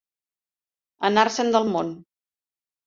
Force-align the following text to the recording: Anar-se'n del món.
Anar-se'n 1.11 1.55
del 1.59 1.73
món. 1.77 1.95